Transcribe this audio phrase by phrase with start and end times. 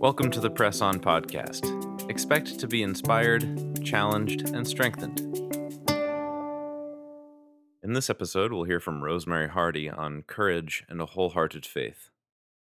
[0.00, 2.08] Welcome to the Press On podcast.
[2.08, 5.20] Expect to be inspired, challenged, and strengthened.
[7.82, 12.08] In this episode, we'll hear from Rosemary Hardy on courage and a wholehearted faith.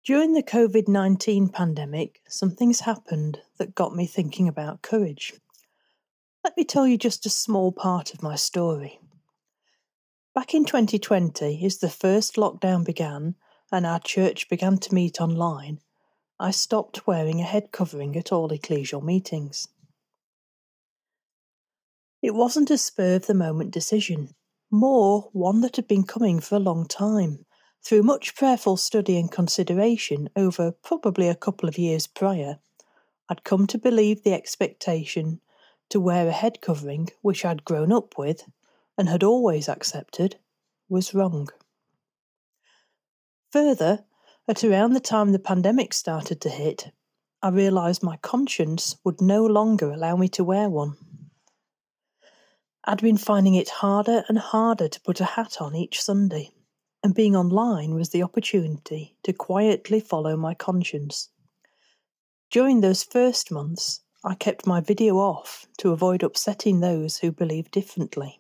[0.03, 5.35] During the COVID 19 pandemic, some things happened that got me thinking about courage.
[6.43, 8.99] Let me tell you just a small part of my story.
[10.35, 13.35] Back in 2020, as the first lockdown began
[13.71, 15.81] and our church began to meet online,
[16.43, 19.69] I stopped wearing a head covering at all ecclesial meetings.
[22.23, 24.34] It wasn't a spur of the moment decision,
[24.70, 27.45] more one that had been coming for a long time,
[27.84, 32.59] through much prayerful study and consideration over probably a couple of years prior.
[33.28, 35.42] I'd come to believe the expectation
[35.91, 38.45] to wear a head covering, which I'd grown up with
[38.97, 40.36] and had always accepted,
[40.88, 41.50] was wrong.
[43.50, 44.06] Further,
[44.48, 46.90] at around the time the pandemic started to hit,
[47.42, 50.97] I realised my conscience would no longer allow me to wear one.
[52.84, 56.50] I'd been finding it harder and harder to put a hat on each Sunday,
[57.02, 61.28] and being online was the opportunity to quietly follow my conscience.
[62.50, 67.70] During those first months, I kept my video off to avoid upsetting those who believed
[67.70, 68.38] differently.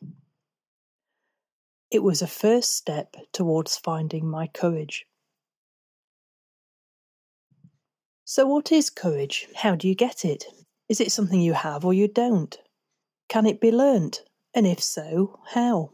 [1.90, 5.06] It was a first step towards finding my courage.
[8.32, 9.48] So, what is courage?
[9.56, 10.44] How do you get it?
[10.88, 12.56] Is it something you have or you don't?
[13.28, 14.22] Can it be learnt?
[14.54, 15.90] And if so, how?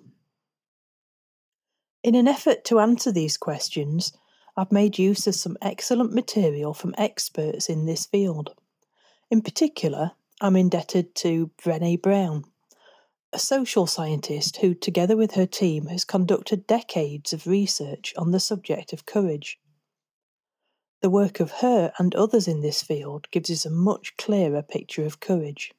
[2.02, 4.12] In an effort to answer these questions,
[4.54, 8.54] I've made use of some excellent material from experts in this field.
[9.30, 12.44] In particular, I'm indebted to Brené Brown,
[13.32, 18.40] a social scientist who, together with her team, has conducted decades of research on the
[18.40, 19.58] subject of courage.
[21.02, 25.04] The work of her and others in this field gives us a much clearer picture
[25.04, 25.72] of courage.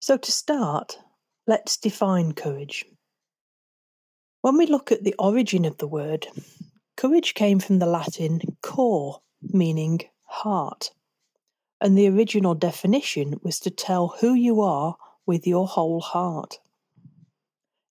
[0.00, 0.98] So, to start,
[1.46, 2.84] let's define courage.
[4.40, 6.26] When we look at the origin of the word,
[6.96, 10.90] courage came from the Latin cor, meaning heart,
[11.80, 14.96] and the original definition was to tell who you are
[15.26, 16.58] with your whole heart.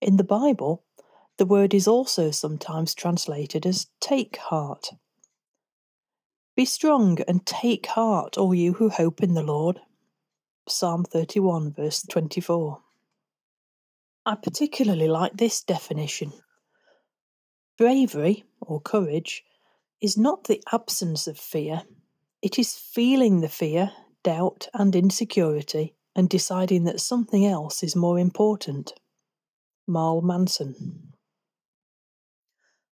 [0.02, 0.84] In the Bible,
[1.38, 4.90] the word is also sometimes translated as take heart.
[6.59, 9.80] Be strong and take heart, all you who hope in the Lord.
[10.68, 12.81] Psalm 31, verse 24.
[14.25, 16.34] I particularly like this definition.
[17.78, 19.46] Bravery, or courage,
[20.02, 21.84] is not the absence of fear,
[22.42, 28.19] it is feeling the fear, doubt, and insecurity and deciding that something else is more
[28.19, 28.92] important.
[29.88, 31.14] Mark Manson.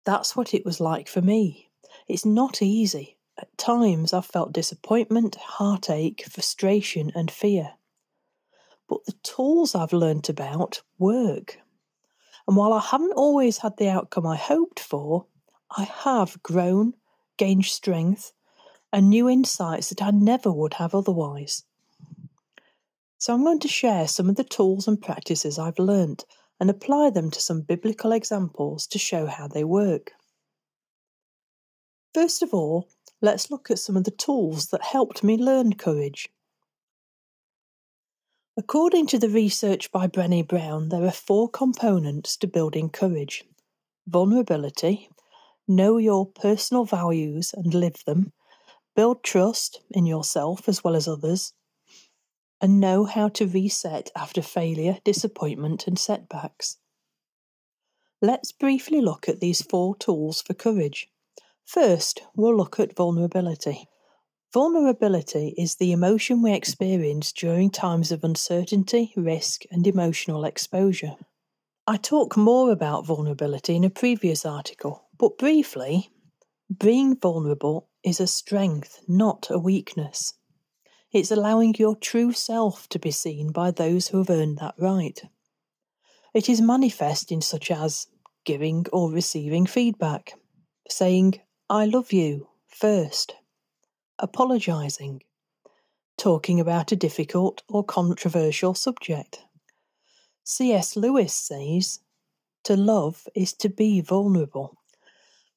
[0.05, 1.71] That's what it was like for me.
[2.09, 7.75] It's not easy, at times I've felt disappointment, heartache, frustration, and fear.
[8.89, 11.59] But the tools I've learnt about work.
[12.47, 15.27] And while I haven't always had the outcome I hoped for,
[15.77, 16.95] I have grown,
[17.37, 18.33] gained strength,
[18.93, 21.65] and new insights that I never would have otherwise.
[23.19, 26.25] So I'm going to share some of the tools and practices I've learnt
[26.61, 30.13] and apply them to some biblical examples to show how they work.
[32.13, 32.89] First of all,
[33.23, 36.29] let's look at some of the tools that helped me learn courage.
[38.57, 43.45] According to the research by Brené Brown, there are four components to building courage
[44.07, 45.09] vulnerability,
[45.69, 48.33] know your personal values and live them,
[48.97, 51.53] build trust in yourself as well as others,
[52.61, 56.79] and know how to reset after failure, disappointment, and setbacks.
[58.21, 61.09] Let's briefly look at these four tools for courage.
[61.67, 63.89] First, we'll look at vulnerability.
[64.53, 71.15] Vulnerability is the emotion we experience during times of uncertainty, risk, and emotional exposure.
[71.87, 76.11] I talk more about vulnerability in a previous article, but briefly,
[76.79, 80.35] being vulnerable is a strength, not a weakness.
[81.13, 85.21] It's allowing your true self to be seen by those who have earned that right.
[86.35, 88.07] It is manifest in such as
[88.45, 90.35] giving or receiving feedback,
[90.89, 91.41] saying,
[91.75, 93.35] I love you first,
[94.19, 95.23] apologising,
[96.19, 99.47] talking about a difficult or controversial subject.
[100.45, 100.97] C.S.
[100.97, 102.01] Lewis says,
[102.65, 104.77] To love is to be vulnerable.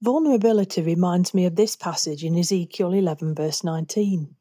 [0.02, 4.38] Vulnerability reminds me of this passage in Ezekiel 11, verse 19.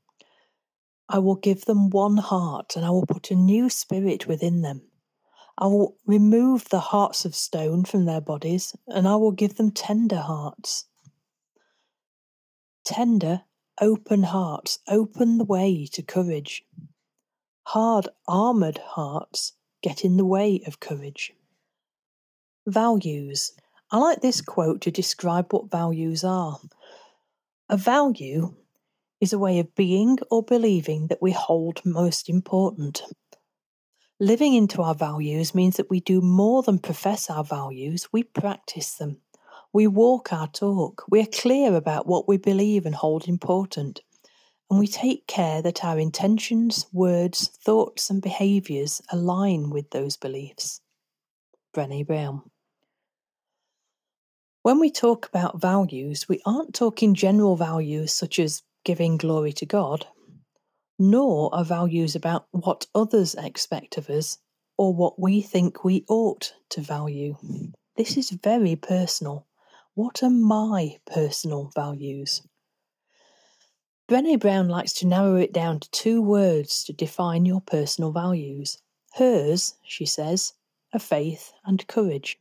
[1.09, 4.83] I will give them one heart, and I will put a new spirit within them.
[5.59, 9.73] I will remove the hearts of stone from their bodies, and I will give them
[9.73, 10.87] tender hearts
[12.85, 13.43] tender
[13.81, 16.65] open hearts open the way to courage.
[17.67, 19.53] Hard, armoured hearts
[19.83, 21.33] get in the way of courage.
[22.67, 23.53] Values.
[23.91, 26.59] I like this quote to describe what values are.
[27.69, 28.55] A value
[29.21, 33.03] is a way of being or believing that we hold most important.
[34.21, 38.95] Living into our values means that we do more than profess our values, we practice
[38.95, 39.19] them.
[39.75, 41.03] We walk our talk.
[41.09, 44.03] We are clear about what we believe and hold important.
[44.71, 50.81] And we take care that our intentions, words, thoughts, and behaviours align with those beliefs.
[51.75, 52.43] Brené Brown.
[54.63, 59.67] When we talk about values, we aren't talking general values such as giving glory to
[59.67, 60.07] God,
[61.01, 64.39] nor are values about what others expect of us
[64.79, 67.37] or what we think we ought to value.
[67.97, 69.49] This is very personal
[69.95, 72.43] what are my personal values?
[74.09, 78.79] Brené Brown likes to narrow it down to two words to define your personal values.
[79.15, 80.53] Hers, she says,
[80.93, 82.39] are faith and courage.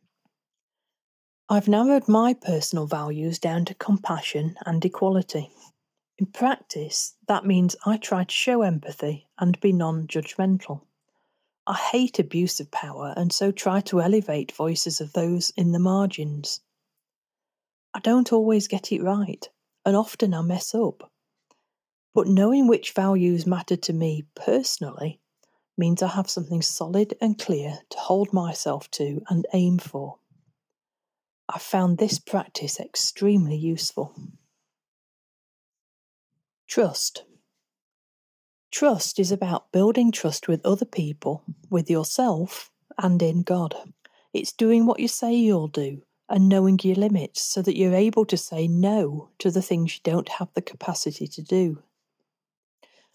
[1.47, 5.51] I've narrowed my personal values down to compassion and equality.
[6.17, 10.81] In practice, that means I try to show empathy and be non judgmental.
[11.67, 15.79] I hate abuse of power and so try to elevate voices of those in the
[15.79, 16.59] margins.
[17.93, 19.47] I don't always get it right,
[19.85, 21.11] and often I mess up.
[22.13, 25.19] But knowing which values matter to me personally
[25.77, 30.17] means I have something solid and clear to hold myself to and aim for.
[31.49, 34.15] I found this practice extremely useful.
[36.67, 37.23] Trust.
[38.71, 43.75] Trust is about building trust with other people, with yourself, and in God.
[44.33, 46.01] It's doing what you say you'll do
[46.33, 50.01] and knowing your limits so that you're able to say no to the things you
[50.03, 51.83] don't have the capacity to do.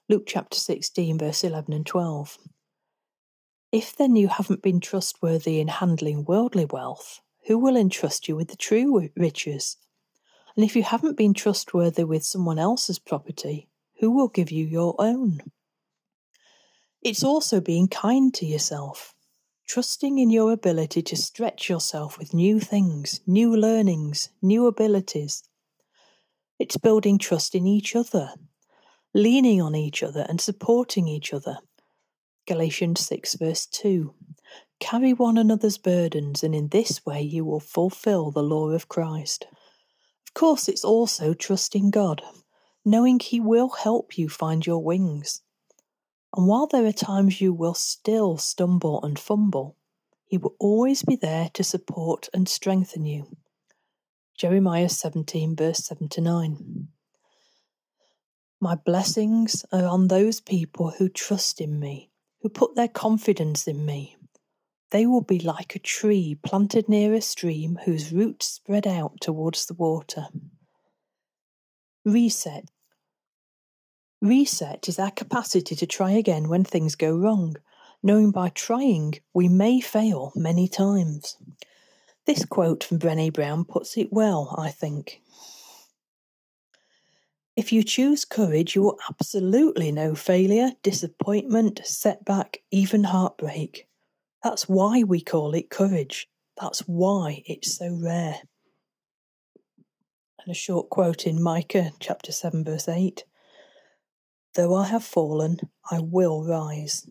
[0.08, 2.38] Luke chapter 16, verse 11 and 12.
[3.72, 8.50] If then you haven't been trustworthy in handling worldly wealth, who will entrust you with
[8.50, 9.78] the true riches?
[10.54, 13.68] And if you haven't been trustworthy with someone else's property,
[13.98, 15.40] who will give you your own?
[17.02, 19.12] It's also being kind to yourself
[19.68, 25.44] trusting in your ability to stretch yourself with new things, new learnings, new abilities.
[26.58, 28.30] It's building trust in each other,
[29.12, 31.58] leaning on each other and supporting each other.
[32.46, 34.14] Galatians 6, verse 2.
[34.80, 39.44] Carry one another's burdens, and in this way you will fulfill the law of Christ.
[40.26, 42.22] Of course, it's also trusting God,
[42.86, 45.42] knowing He will help you find your wings
[46.36, 49.76] and while there are times you will still stumble and fumble,
[50.26, 53.36] He will always be there to support and strengthen you.
[54.36, 56.88] Jeremiah 17, verse 7 to 9.
[58.60, 62.10] My blessings are on those people who trust in me,
[62.42, 64.16] who put their confidence in me.
[64.90, 69.66] They will be like a tree planted near a stream whose roots spread out towards
[69.66, 70.26] the water.
[72.04, 72.68] Reset
[74.20, 77.56] Reset is our capacity to try again when things go wrong,
[78.02, 81.36] knowing by trying we may fail many times.
[82.26, 85.22] This quote from Brené Brown puts it well, I think.
[87.54, 93.88] If you choose courage, you will absolutely know failure, disappointment, setback, even heartbreak.
[94.42, 96.28] That's why we call it courage.
[96.60, 98.40] That's why it's so rare.
[100.40, 103.24] And a short quote in Micah chapter 7, verse 8
[104.58, 107.08] Though I have fallen, I will rise.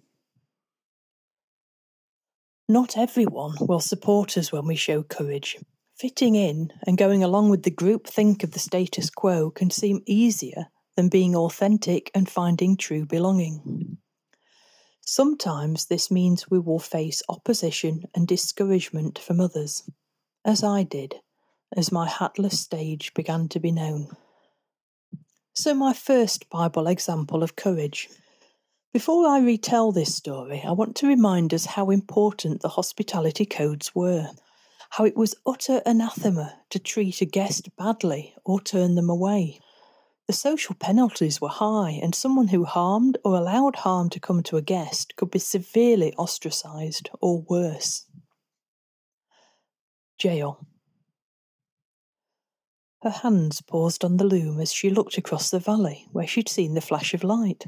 [2.67, 5.57] Not everyone will support us when we show courage.
[5.95, 10.01] Fitting in and going along with the group think of the status quo can seem
[10.05, 10.65] easier
[10.97, 13.97] than being authentic and finding true belonging.
[14.99, 19.89] Sometimes this means we will face opposition and discouragement from others,
[20.43, 21.15] as I did,
[21.77, 24.09] as my hatless stage began to be known.
[25.59, 28.09] So, my first Bible example of courage.
[28.93, 33.95] Before I retell this story, I want to remind us how important the hospitality codes
[33.95, 34.29] were,
[34.91, 39.59] how it was utter anathema to treat a guest badly or turn them away.
[40.27, 44.57] The social penalties were high, and someone who harmed or allowed harm to come to
[44.57, 48.05] a guest could be severely ostracised or worse.
[50.21, 50.67] Jael.
[53.03, 56.73] Her hands paused on the loom as she looked across the valley where she'd seen
[56.73, 57.65] the flash of light.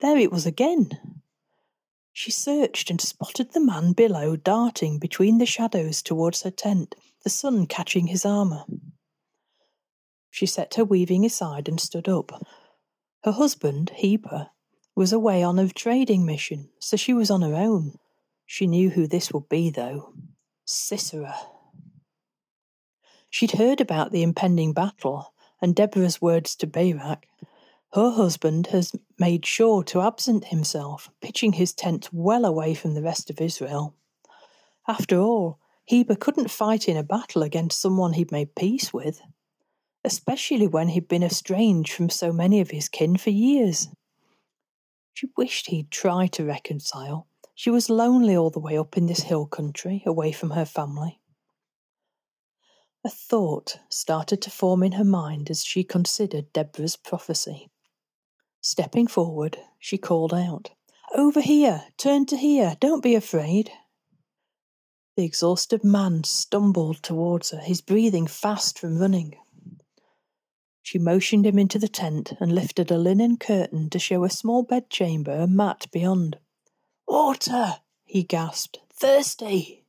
[0.00, 0.90] There it was again.
[2.12, 7.30] She searched and spotted the man below darting between the shadows towards her tent, the
[7.30, 8.64] sun catching his armour.
[10.30, 12.44] She set her weaving aside and stood up.
[13.24, 14.50] Her husband, Heber,
[14.94, 17.96] was away on a trading mission, so she was on her own.
[18.46, 20.14] She knew who this would be, though
[20.64, 21.34] Sisera.
[23.32, 27.26] She'd heard about the impending battle and Deborah's words to Barak.
[27.94, 33.02] Her husband has made sure to absent himself, pitching his tent well away from the
[33.02, 33.94] rest of Israel.
[34.86, 39.22] After all, Heber couldn't fight in a battle against someone he'd made peace with,
[40.04, 43.88] especially when he'd been estranged from so many of his kin for years.
[45.14, 47.26] She wished he'd try to reconcile.
[47.54, 51.21] She was lonely all the way up in this hill country, away from her family.
[53.04, 57.70] A thought started to form in her mind as she considered Deborah's prophecy.
[58.60, 60.70] Stepping forward, she called out,
[61.16, 61.86] Over here!
[61.96, 62.76] Turn to here!
[62.78, 63.72] Don't be afraid!
[65.16, 69.36] The exhausted man stumbled towards her, his breathing fast from running.
[70.80, 74.62] She motioned him into the tent and lifted a linen curtain to show a small
[74.62, 76.38] bedchamber and mat beyond.
[77.08, 77.80] Water!
[78.04, 78.78] he gasped.
[78.92, 79.81] Thirsty!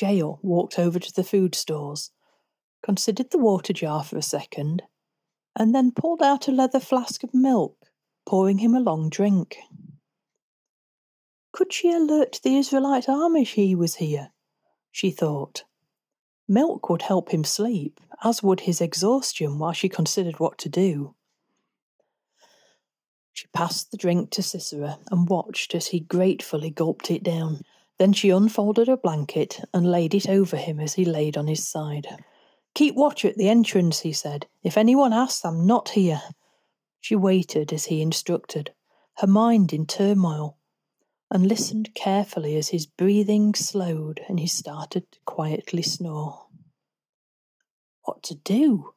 [0.00, 2.10] Jael walked over to the food stores,
[2.82, 4.82] considered the water jar for a second,
[5.56, 7.90] and then pulled out a leather flask of milk,
[8.26, 9.58] pouring him a long drink.
[11.52, 14.30] Could she alert the Israelite army he was here?
[14.92, 15.64] She thought.
[16.48, 21.14] Milk would help him sleep, as would his exhaustion while she considered what to do.
[23.32, 27.62] She passed the drink to Sisera and watched as he gratefully gulped it down.
[28.00, 31.68] Then she unfolded a blanket and laid it over him as he laid on his
[31.68, 32.08] side.
[32.74, 34.46] Keep watch at the entrance, he said.
[34.62, 36.22] If anyone asks, I'm not here.
[37.02, 38.72] She waited as he instructed,
[39.18, 40.56] her mind in turmoil
[41.30, 46.46] and listened carefully as his breathing slowed and he started to quietly snore.
[48.04, 48.94] What to do?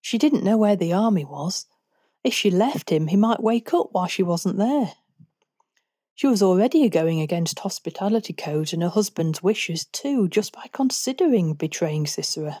[0.00, 1.66] She didn't know where the army was.
[2.24, 4.94] If she left him, he might wake up while she wasn't there.
[6.22, 11.54] She was already going against hospitality codes and her husband's wishes too, just by considering
[11.54, 12.60] betraying Sisera.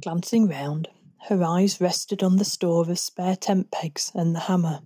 [0.00, 0.88] Glancing round,
[1.28, 4.80] her eyes rested on the store of spare tent pegs and the hammer.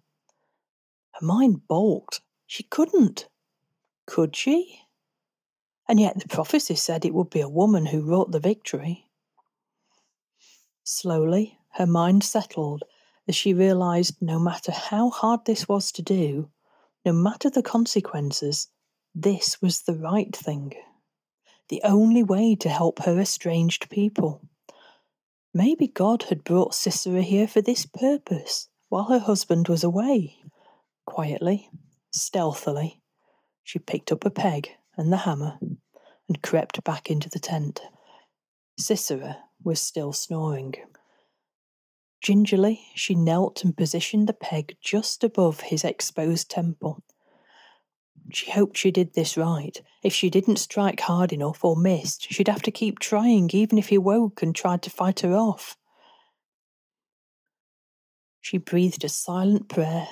[1.13, 2.21] Her mind balked.
[2.47, 3.31] She couldn't.
[4.07, 4.83] Could she?
[5.89, 9.07] And yet the prophecy said it would be a woman who wrought the victory.
[10.85, 12.85] Slowly, her mind settled
[13.29, 16.49] as she realized no matter how hard this was to do,
[17.05, 18.69] no matter the consequences,
[19.15, 20.73] this was the right thing.
[21.69, 24.43] The only way to help her estranged people.
[25.53, 30.37] Maybe God had brought Sisera here for this purpose while her husband was away.
[31.07, 31.71] Quietly,
[32.13, 33.01] stealthily,
[33.65, 35.59] she picked up a peg and the hammer
[36.29, 37.81] and crept back into the tent.
[38.79, 40.75] Sisera was still snoring.
[42.23, 47.03] Gingerly, she knelt and positioned the peg just above his exposed temple.
[48.33, 49.81] She hoped she did this right.
[50.03, 53.89] If she didn't strike hard enough or missed, she'd have to keep trying even if
[53.89, 55.77] he woke and tried to fight her off.
[58.41, 60.09] She breathed a silent prayer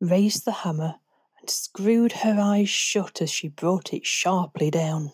[0.00, 0.96] raised the hammer,
[1.40, 5.10] and screwed her eyes shut as she brought it sharply down.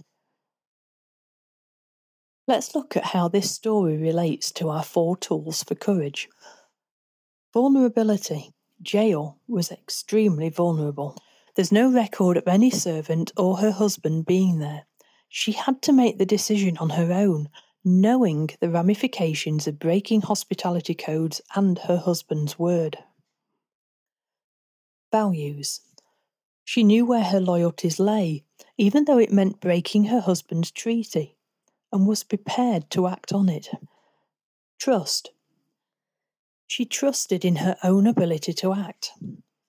[2.51, 6.29] Let's look at how this story relates to our four tools for courage.
[7.55, 8.51] Vulnerability.
[8.85, 11.17] Jael was extremely vulnerable.
[11.55, 14.87] There's no record of any servant or her husband being there.
[15.29, 17.51] She had to make the decision on her own,
[17.85, 22.99] knowing the ramifications of breaking hospitality codes and her husband's word.
[25.13, 25.83] Values.
[26.65, 28.43] She knew where her loyalties lay,
[28.77, 31.37] even though it meant breaking her husband's treaty,
[31.93, 33.69] and was prepared to act on it.
[34.79, 35.31] Trust.
[36.67, 39.11] She trusted in her own ability to act,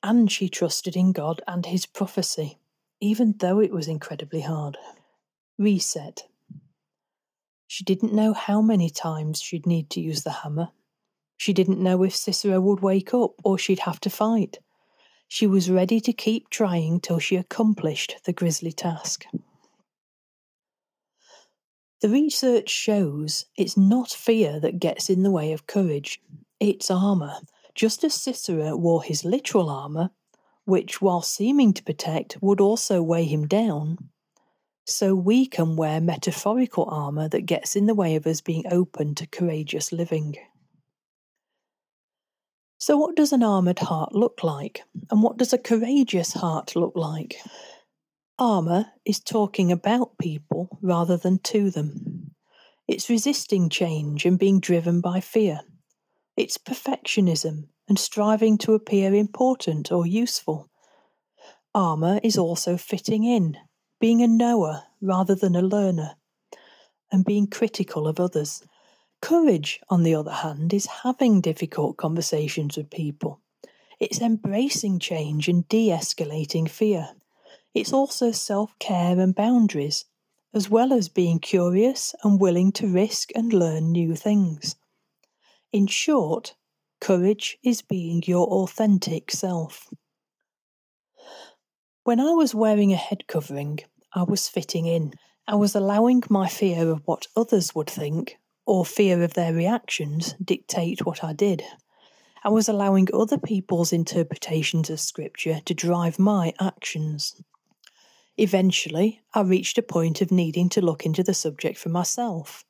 [0.04, 2.60] and she trusted in God and His prophecy,
[3.00, 4.78] even though it was incredibly hard.
[5.58, 6.24] Reset.
[7.68, 10.70] She didn't know how many times she'd need to use the hammer.
[11.38, 14.60] She didn't know if Sisera would wake up or she'd have to fight.
[15.28, 19.26] She was ready to keep trying till she accomplished the grisly task.
[22.02, 26.20] The research shows it's not fear that gets in the way of courage,
[26.60, 27.42] it's armour.
[27.76, 30.10] Just as Sisera wore his literal armour,
[30.66, 34.10] which, while seeming to protect, would also weigh him down,
[34.84, 39.14] so we can wear metaphorical armour that gets in the way of us being open
[39.16, 40.38] to courageous living.
[42.80, 44.82] So, what does an armoured heart look like?
[45.12, 47.36] And what does a courageous heart look like?
[48.42, 52.32] Armour is talking about people rather than to them.
[52.88, 55.60] It's resisting change and being driven by fear.
[56.36, 60.72] It's perfectionism and striving to appear important or useful.
[61.76, 63.58] Armour is also fitting in,
[64.00, 66.16] being a knower rather than a learner,
[67.12, 68.64] and being critical of others.
[69.22, 73.40] Courage, on the other hand, is having difficult conversations with people.
[74.00, 77.10] It's embracing change and de escalating fear.
[77.74, 80.06] It's also self care and boundaries,
[80.54, 84.76] as well as being curious and willing to risk and learn new things.
[85.72, 86.56] In short,
[87.00, 89.88] courage is being your authentic self.
[92.04, 93.80] When I was wearing a head covering,
[94.14, 95.14] I was fitting in.
[95.48, 100.36] I was allowing my fear of what others would think or fear of their reactions
[100.44, 101.64] dictate what I did.
[102.44, 107.42] I was allowing other people's interpretations of Scripture to drive my actions.
[108.42, 112.66] Eventually, I reached a point of needing to look into the subject for myself.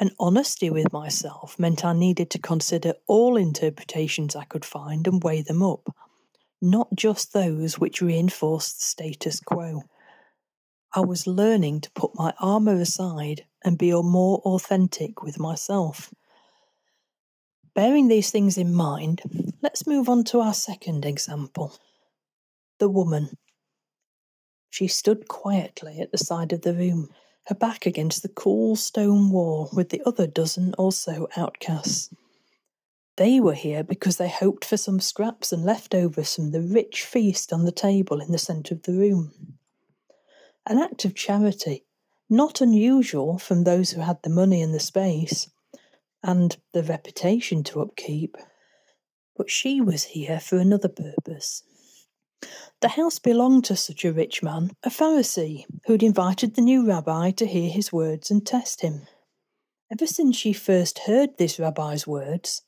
[0.00, 5.22] And honesty with myself meant I needed to consider all interpretations I could find and
[5.22, 5.94] weigh them up,
[6.62, 9.82] not just those which reinforced the status quo.
[10.94, 16.10] I was learning to put my armour aside and be more authentic with myself.
[17.74, 19.20] Bearing these things in mind,
[19.60, 21.76] let's move on to our second example
[22.78, 23.36] the woman.
[24.70, 27.08] She stood quietly at the side of the room,
[27.46, 32.12] her back against the cool stone wall with the other dozen or so outcasts.
[33.16, 37.52] They were here because they hoped for some scraps and leftovers from the rich feast
[37.52, 39.56] on the table in the centre of the room
[40.66, 41.84] an act of charity,
[42.28, 45.48] not unusual from those who had the money and the space,
[46.22, 48.36] and the reputation to upkeep.
[49.36, 51.62] But she was here for another purpose.
[52.80, 57.30] The house belonged to such a rich man, a Pharisee, who'd invited the new rabbi
[57.32, 59.06] to hear his words and test him.
[59.90, 62.62] Ever since she first heard this rabbi's words,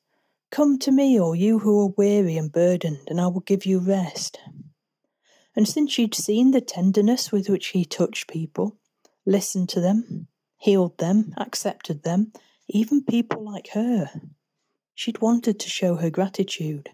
[0.51, 3.79] Come to me, all you who are weary and burdened, and I will give you
[3.79, 4.39] rest
[5.59, 8.79] and since she'd seen the tenderness with which he touched people,
[9.27, 12.33] listened to them, healed them, accepted them,
[12.69, 14.09] even people like her,
[14.95, 16.91] she'd wanted to show her gratitude.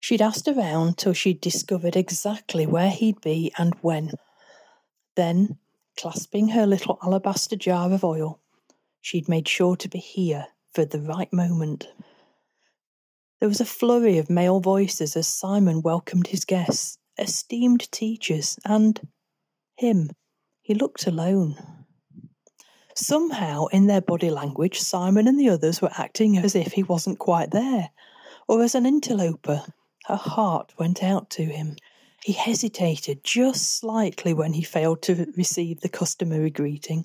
[0.00, 4.12] She'd asked around till she'd discovered exactly where he'd be and when.
[5.16, 5.58] Then,
[5.96, 8.40] clasping her little alabaster jar of oil,
[9.00, 11.88] she'd made sure to be here for the right moment.
[13.40, 19.00] There was a flurry of male voices as Simon welcomed his guests, esteemed teachers, and
[19.76, 20.10] him.
[20.62, 21.56] He looked alone.
[22.94, 27.18] Somehow, in their body language, Simon and the others were acting as if he wasn't
[27.18, 27.90] quite there,
[28.48, 29.62] or as an interloper.
[30.08, 31.76] Her heart went out to him.
[32.24, 37.04] He hesitated just slightly when he failed to receive the customary greeting,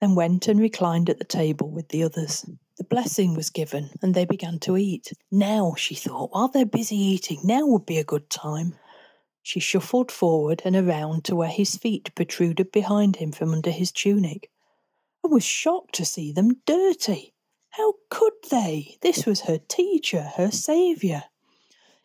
[0.00, 2.46] then went and reclined at the table with the others.
[2.78, 5.12] The blessing was given, and they began to eat.
[5.30, 8.78] Now, she thought, while they're busy eating, now would be a good time.
[9.42, 13.92] She shuffled forward and around to where his feet protruded behind him from under his
[13.92, 14.50] tunic,
[15.22, 17.34] and was shocked to see them dirty.
[17.72, 18.96] How could they?
[19.02, 21.24] This was her teacher, her saviour.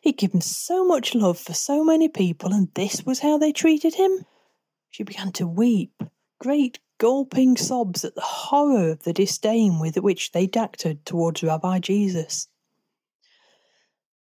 [0.02, 3.96] He'd given so much love for so many people, and this was how they treated
[3.96, 4.26] him?
[4.90, 6.04] She began to weep,
[6.40, 11.80] great gulping sobs at the horror of the disdain with which they acted towards Rabbi
[11.80, 12.48] Jesus.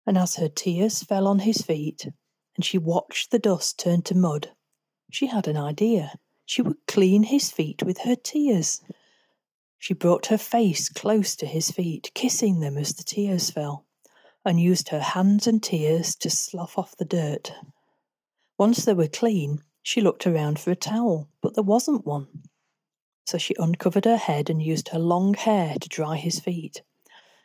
[0.06, 2.08] And as her tears fell on his feet,
[2.56, 4.52] and she watched the dust turn to mud.
[5.12, 6.14] She had an idea.
[6.46, 8.82] She would clean his feet with her tears.
[9.78, 13.86] She brought her face close to his feet, kissing them as the tears fell,
[14.46, 17.54] and used her hands and tears to slough off the dirt.
[18.58, 22.28] Once they were clean, she looked around for a towel, but there wasn't one.
[23.26, 26.82] So she uncovered her head and used her long hair to dry his feet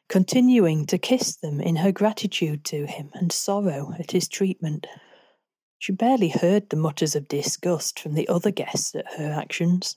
[0.09, 4.87] continuing to kiss them in her gratitude to him and sorrow at his treatment.
[5.79, 9.97] She barely heard the mutters of disgust from the other guests at her actions.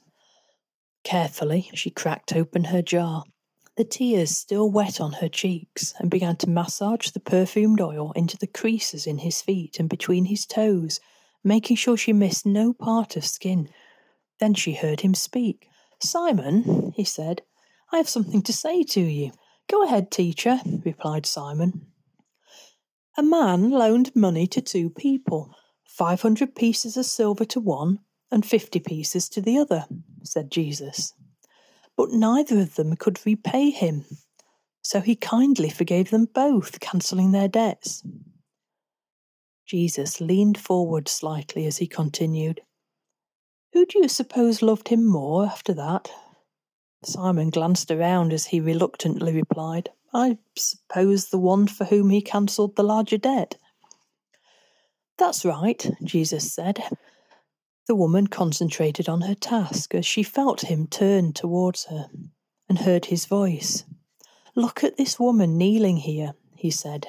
[1.03, 3.23] Carefully, she cracked open her jar,
[3.77, 8.35] the tears still wet on her cheeks, and began to massage the perfumed oil into
[8.35, 10.99] the creases in his feet and between his toes,
[11.43, 13.69] making sure she missed no part of skin.
[14.39, 15.67] Then she heard him speak.
[16.01, 17.43] Simon, he said,
[17.91, 19.31] I have something to say to you.
[19.69, 21.87] Go ahead, teacher, replied Simon.
[23.15, 25.53] A man loaned money to two people,
[25.85, 27.99] five hundred pieces of silver to one
[28.31, 29.85] and fifty pieces to the other,
[30.23, 31.13] said Jesus.
[31.97, 34.05] But neither of them could repay him,
[34.83, 38.03] so he kindly forgave them both, cancelling their debts.
[39.65, 42.61] Jesus leaned forward slightly as he continued.
[43.73, 46.09] Who do you suppose loved him more after that?
[47.03, 52.75] Simon glanced around as he reluctantly replied, I suppose the one for whom he cancelled
[52.75, 53.57] the larger debt.
[55.17, 56.81] That's right, Jesus said.
[57.87, 62.09] The woman concentrated on her task as she felt him turn towards her
[62.67, 63.85] and heard his voice.
[64.55, 67.07] Look at this woman kneeling here, he said.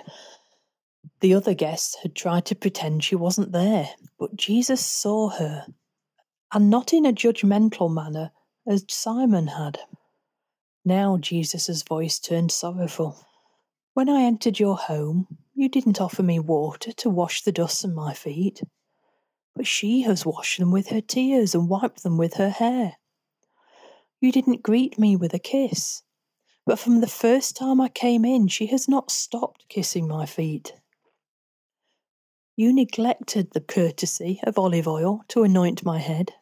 [1.21, 5.67] The other guests had tried to pretend she wasn't there, but Jesus saw her,
[6.53, 8.31] and not in a judgmental manner
[8.65, 9.81] as Simon had.
[10.85, 13.19] Now Jesus' voice turned sorrowful.
[13.95, 17.95] When I entered your home, you didn't offer me water to wash the dust from
[17.95, 18.63] my feet,
[19.59, 22.97] but she has washed them with her tears and wiped them with her hair.
[24.21, 26.05] You didn't greet me with a kiss,
[26.65, 30.75] but from the first time I came in, she has not stopped kissing my feet.
[32.55, 36.35] You neglected the courtesy of olive oil to anoint my head,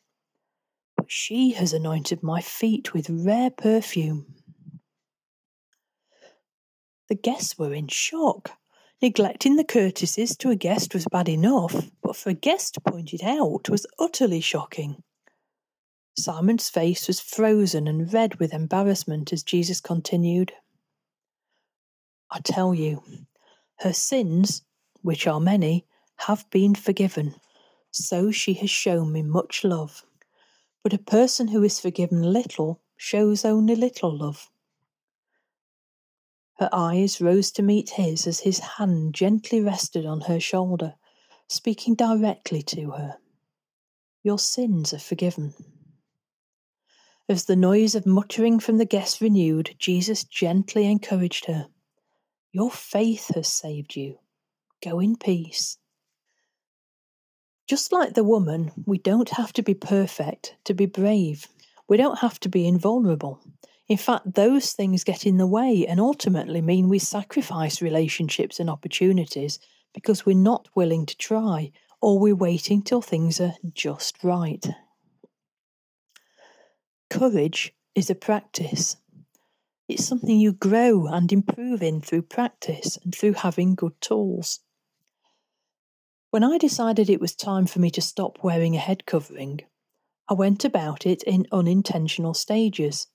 [0.94, 4.26] but she has anointed my feet with rare perfume.
[7.08, 8.50] The guests were in shock.
[9.02, 13.12] Neglecting the courtesies to a guest was bad enough, but for a guest to point
[13.12, 15.02] it out was utterly shocking.
[16.18, 20.52] Simon's face was frozen and red with embarrassment as Jesus continued.
[22.30, 23.02] I tell you,
[23.80, 24.62] her sins,
[25.02, 25.86] which are many,
[26.20, 27.34] have been forgiven.
[27.90, 30.04] So she has shown me much love.
[30.82, 34.50] But a person who is forgiven little shows only little love.
[36.58, 40.94] Her eyes rose to meet his as his hand gently rested on her shoulder,
[41.48, 43.18] speaking directly to her.
[44.22, 45.54] Your sins are forgiven.
[47.28, 51.68] As the noise of muttering from the guests renewed, Jesus gently encouraged her.
[52.52, 54.18] Your faith has saved you.
[54.82, 55.76] Go in peace.
[57.68, 61.48] Just like the woman, we don't have to be perfect to be brave.
[61.88, 63.42] We don't have to be invulnerable.
[63.88, 68.68] In fact, those things get in the way and ultimately mean we sacrifice relationships and
[68.68, 69.60] opportunities
[69.94, 71.70] because we're not willing to try
[72.02, 74.66] or we're waiting till things are just right.
[77.08, 78.96] Courage is a practice.
[79.88, 84.60] It's something you grow and improve in through practice and through having good tools.
[86.30, 89.60] When I decided it was time for me to stop wearing a head covering,
[90.28, 93.06] I went about it in unintentional stages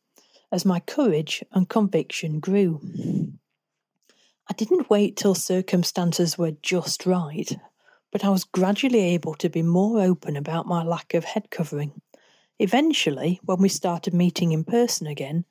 [0.51, 2.81] as my courage and conviction grew.
[4.49, 7.57] I didn't wait till circumstances were just right,
[8.11, 12.01] but I was gradually able to be more open about my lack of head covering
[12.61, 15.45] Eventually, when we started meeting in person again,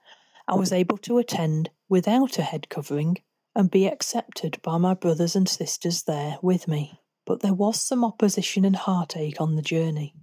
[0.46, 3.16] I was able to attend without a head covering
[3.52, 7.00] and be accepted by my brothers and sisters there with me.
[7.26, 10.14] But there was some opposition and heartache on the journey.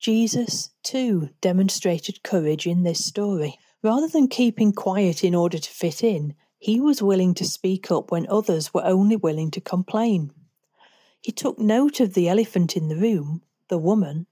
[0.00, 3.58] Jesus, too, demonstrated courage in this story.
[3.82, 8.10] Rather than keeping quiet in order to fit in, he was willing to speak up
[8.10, 10.32] when others were only willing to complain.
[11.20, 14.26] He took note of the elephant in the room the woman,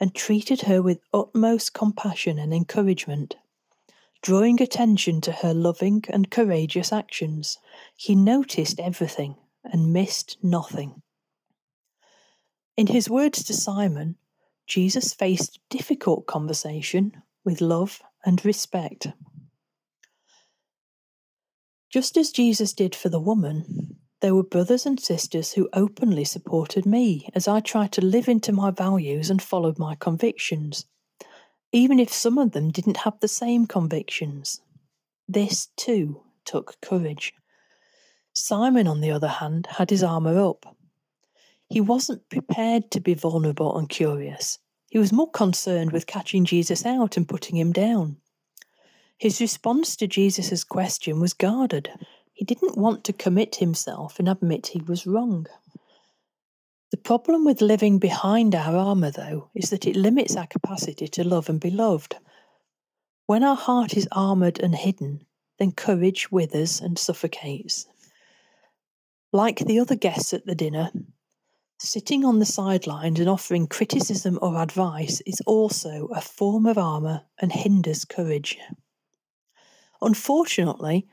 [0.00, 3.36] and treated her with utmost compassion and encouragement.
[4.22, 7.58] Drawing attention to her loving and courageous actions,
[7.94, 11.02] he noticed everything and missed nothing.
[12.76, 14.16] In his words to Simon,
[14.68, 19.08] Jesus faced difficult conversation with love and respect.
[21.90, 26.84] Just as Jesus did for the woman, there were brothers and sisters who openly supported
[26.84, 30.84] me as I tried to live into my values and followed my convictions,
[31.72, 34.60] even if some of them didn't have the same convictions.
[35.26, 37.32] This, too, took courage.
[38.34, 40.76] Simon, on the other hand, had his armour up.
[41.68, 44.58] He wasn't prepared to be vulnerable and curious.
[44.90, 48.16] He was more concerned with catching Jesus out and putting him down.
[49.18, 51.90] His response to Jesus' question was guarded
[52.38, 55.48] he didn't want to commit himself and admit he was wrong.
[56.92, 61.24] The problem with living behind our armour, though, is that it limits our capacity to
[61.24, 62.14] love and be loved.
[63.26, 65.26] When our heart is armoured and hidden,
[65.58, 67.88] then courage withers and suffocates.
[69.32, 70.92] Like the other guests at the dinner,
[71.78, 77.22] sitting on the sidelines and offering criticism or advice is also a form of armour
[77.40, 78.58] and hinders courage.
[80.02, 81.06] Unfortunately,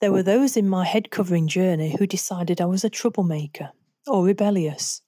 [0.00, 3.70] there were those in my head covering journey who decided I was a troublemaker
[4.06, 5.02] or rebellious,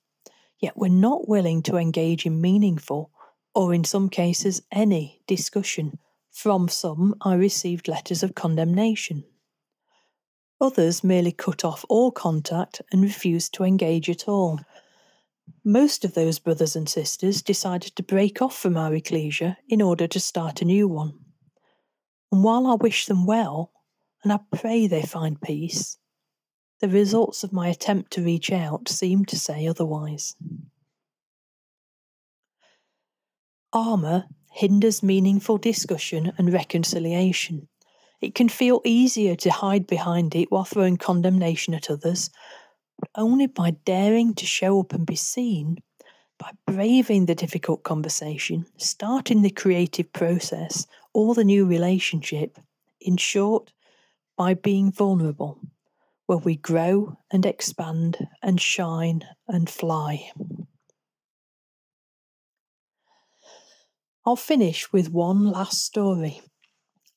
[0.58, 3.10] yet were not willing to engage in meaningful,
[3.54, 5.98] or in some cases any, discussion.
[6.30, 9.24] From some, I received letters of condemnation.
[10.60, 14.60] Others merely cut off all contact and refused to engage at all.
[15.64, 20.06] Most of those brothers and sisters decided to break off from our ecclesia in order
[20.08, 21.18] to start a new one.
[22.30, 23.72] And while I wish them well,
[24.24, 25.98] and I pray they find peace,
[26.80, 30.34] the results of my attempt to reach out seem to say otherwise.
[33.72, 37.68] Armour hinders meaningful discussion and reconciliation.
[38.20, 42.30] It can feel easier to hide behind it while throwing condemnation at others,
[43.16, 45.78] only by daring to show up and be seen,
[46.38, 52.58] by braving the difficult conversation, starting the creative process or the new relationship,
[53.00, 53.72] in short,
[54.36, 55.60] by being vulnerable,
[56.28, 60.30] will we grow and expand and shine and fly.
[64.24, 66.40] I'll finish with one last story.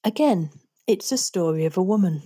[0.03, 0.49] Again,
[0.87, 2.23] it's a story of a woman.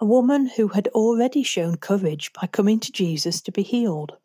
[0.00, 4.16] A woman who had already shown courage by coming to Jesus to be healed,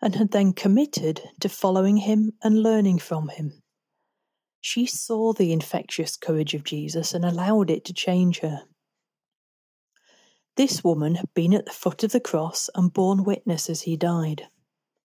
[0.00, 3.62] and had then committed to following him and learning from him.
[4.60, 8.62] She saw the infectious courage of Jesus and allowed it to change her.
[10.56, 13.96] This woman had been at the foot of the cross and borne witness as he
[13.96, 14.48] died.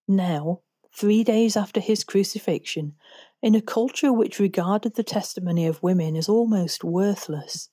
[0.08, 0.62] Now,
[0.96, 2.96] three days after his crucifixion,
[3.42, 7.70] in a culture which regarded the testimony of women as almost worthless,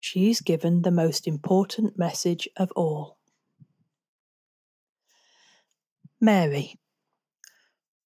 [0.00, 3.18] she's given the most important message of all.
[6.20, 6.78] Mary.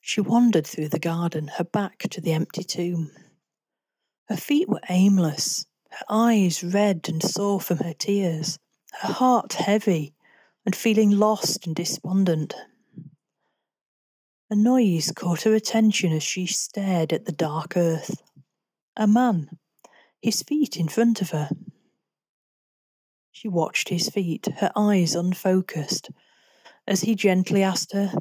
[0.00, 3.10] She wandered through the garden, her back to the empty tomb.
[4.28, 8.58] Her feet were aimless, her eyes red and sore from her tears,
[9.00, 10.14] her heart heavy
[10.64, 12.54] and feeling lost and despondent.
[14.50, 18.22] A noise caught her attention as she stared at the dark earth.
[18.96, 19.48] A man,
[20.20, 21.48] his feet in front of her.
[23.42, 26.10] She watched his feet, her eyes unfocused,
[26.86, 28.12] as he gently asked her,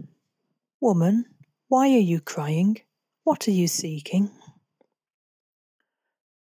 [0.80, 1.26] Woman,
[1.68, 2.80] why are you crying?
[3.24, 4.32] What are you seeking?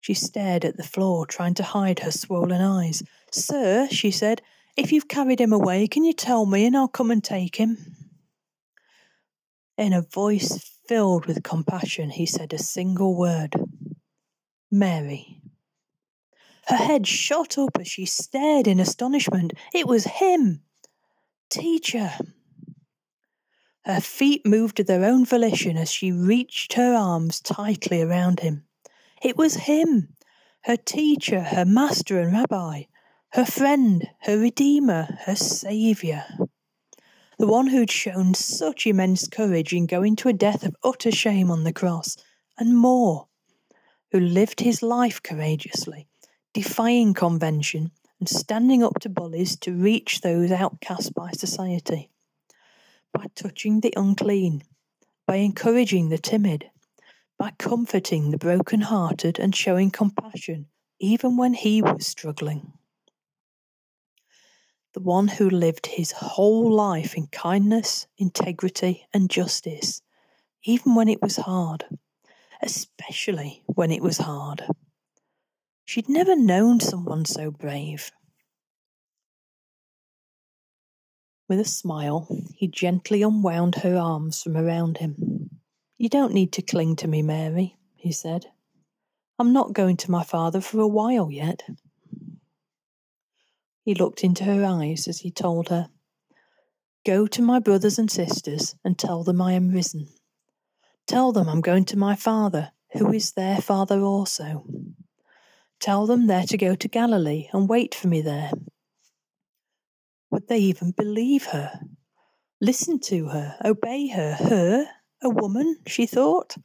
[0.00, 3.04] She stared at the floor, trying to hide her swollen eyes.
[3.30, 4.42] Sir, she said,
[4.76, 7.78] if you've carried him away, can you tell me and I'll come and take him?
[9.78, 10.58] In a voice
[10.88, 13.54] filled with compassion, he said a single word
[14.68, 15.43] Mary.
[16.66, 19.52] Her head shot up as she stared in astonishment.
[19.72, 20.62] It was him!
[21.50, 22.12] Teacher!
[23.84, 28.64] Her feet moved of their own volition as she reached her arms tightly around him.
[29.22, 30.14] It was him!
[30.62, 32.84] Her teacher, her master and rabbi,
[33.32, 36.24] her friend, her redeemer, her saviour.
[37.38, 41.50] The one who'd shown such immense courage in going to a death of utter shame
[41.50, 42.16] on the cross,
[42.56, 43.28] and more,
[44.12, 46.08] who lived his life courageously,
[46.54, 47.90] defying convention
[48.20, 52.10] and standing up to bullies to reach those outcast by society.
[53.12, 54.62] By touching the unclean,
[55.26, 56.70] by encouraging the timid,
[57.38, 60.66] by comforting the broken-hearted and showing compassion
[61.00, 62.72] even when he was struggling.
[64.94, 70.02] The one who lived his whole life in kindness, integrity, and justice,
[70.62, 71.84] even when it was hard,
[72.62, 74.62] especially when it was hard.
[75.84, 78.10] She'd never known someone so brave.
[81.48, 85.50] With a smile, he gently unwound her arms from around him.
[85.98, 88.46] You don't need to cling to me, Mary, he said.
[89.38, 91.62] I'm not going to my father for a while yet.
[93.84, 95.90] He looked into her eyes as he told her,
[97.04, 100.08] Go to my brothers and sisters and tell them I am risen.
[101.06, 104.64] Tell them I'm going to my father, who is their father also.
[105.84, 108.50] Tell them they're to go to Galilee and wait for me there.
[110.30, 111.78] Would they even believe her?
[112.58, 114.86] Listen to her, obey her, her,
[115.22, 116.56] a woman, she thought.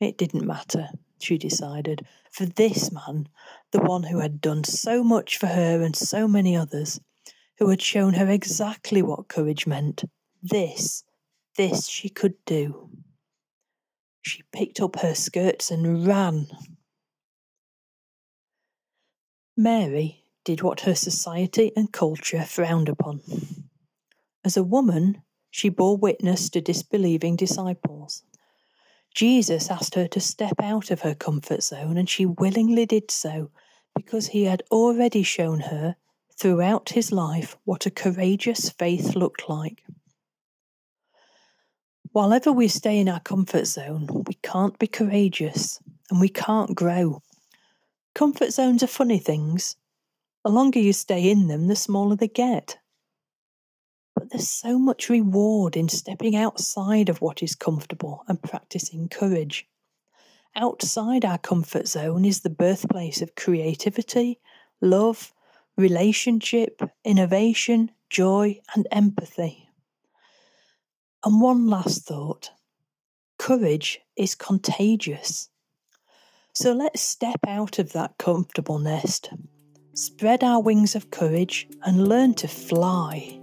[0.00, 3.26] It didn't matter, she decided, for this man,
[3.70, 7.00] the one who had done so much for her and so many others,
[7.56, 10.04] who had shown her exactly what courage meant,
[10.42, 11.04] this,
[11.56, 12.90] this she could do.
[14.20, 16.48] She picked up her skirts and ran.
[19.62, 23.20] Mary did what her society and culture frowned upon.
[24.42, 25.20] As a woman,
[25.50, 28.22] she bore witness to disbelieving disciples.
[29.14, 33.50] Jesus asked her to step out of her comfort zone, and she willingly did so
[33.94, 35.96] because he had already shown her
[36.38, 39.84] throughout his life what a courageous faith looked like.
[42.12, 45.78] While ever we stay in our comfort zone, we can't be courageous
[46.10, 47.20] and we can't grow.
[48.14, 49.76] Comfort zones are funny things.
[50.44, 52.78] The longer you stay in them, the smaller they get.
[54.14, 59.66] But there's so much reward in stepping outside of what is comfortable and practicing courage.
[60.56, 64.40] Outside our comfort zone is the birthplace of creativity,
[64.80, 65.32] love,
[65.76, 69.68] relationship, innovation, joy, and empathy.
[71.24, 72.50] And one last thought
[73.38, 75.48] courage is contagious.
[76.52, 79.30] So let's step out of that comfortable nest,
[79.94, 83.40] spread our wings of courage, and learn to fly.